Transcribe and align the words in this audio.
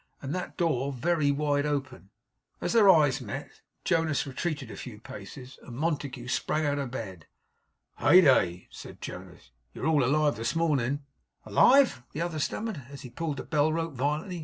And 0.19 0.33
that 0.33 0.57
very 0.57 1.29
door 1.31 1.35
wide 1.37 1.67
open. 1.67 2.09
As 2.59 2.73
their 2.73 2.89
eyes 2.89 3.21
met, 3.21 3.61
Jonas 3.85 4.25
retreated 4.25 4.71
a 4.71 4.75
few 4.75 4.99
paces, 4.99 5.59
and 5.61 5.75
Montague 5.75 6.27
sprang 6.27 6.65
out 6.65 6.79
of 6.79 6.89
bed. 6.89 7.27
'Heyday!' 7.99 8.67
said 8.71 8.99
Jonas. 8.99 9.51
'You're 9.75 9.85
all 9.85 10.03
alive 10.03 10.37
this 10.37 10.55
morning.' 10.55 11.03
'Alive!' 11.45 12.01
the 12.13 12.21
other 12.21 12.39
stammered, 12.39 12.81
as 12.89 13.03
he 13.03 13.11
pulled 13.11 13.37
the 13.37 13.43
bell 13.43 13.71
rope 13.71 13.93
violently. 13.93 14.39